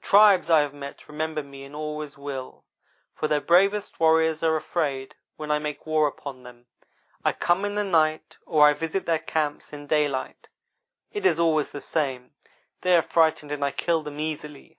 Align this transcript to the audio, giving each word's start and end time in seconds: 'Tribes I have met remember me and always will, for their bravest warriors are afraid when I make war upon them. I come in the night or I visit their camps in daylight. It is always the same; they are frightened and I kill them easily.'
'Tribes 0.00 0.48
I 0.48 0.60
have 0.62 0.72
met 0.72 1.06
remember 1.06 1.42
me 1.42 1.62
and 1.62 1.76
always 1.76 2.16
will, 2.16 2.64
for 3.12 3.28
their 3.28 3.42
bravest 3.42 4.00
warriors 4.00 4.42
are 4.42 4.56
afraid 4.56 5.14
when 5.36 5.50
I 5.50 5.58
make 5.58 5.84
war 5.84 6.06
upon 6.06 6.44
them. 6.44 6.64
I 7.22 7.34
come 7.34 7.62
in 7.66 7.74
the 7.74 7.84
night 7.84 8.38
or 8.46 8.66
I 8.66 8.72
visit 8.72 9.04
their 9.04 9.18
camps 9.18 9.74
in 9.74 9.86
daylight. 9.86 10.48
It 11.12 11.26
is 11.26 11.38
always 11.38 11.72
the 11.72 11.82
same; 11.82 12.30
they 12.80 12.96
are 12.96 13.02
frightened 13.02 13.52
and 13.52 13.62
I 13.62 13.70
kill 13.70 14.02
them 14.02 14.18
easily.' 14.18 14.78